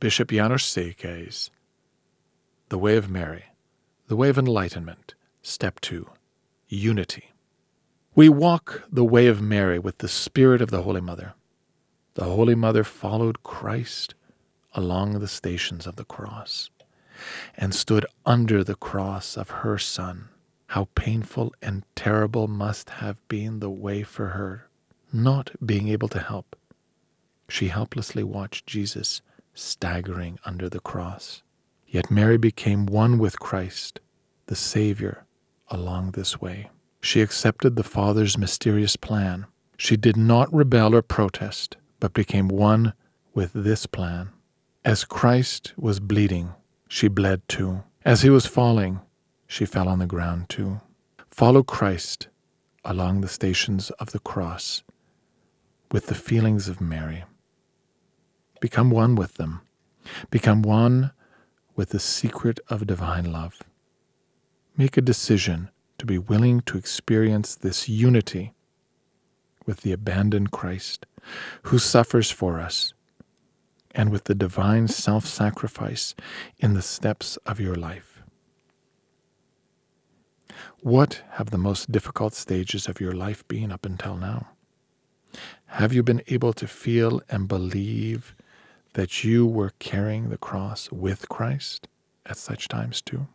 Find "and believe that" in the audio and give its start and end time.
87.28-89.24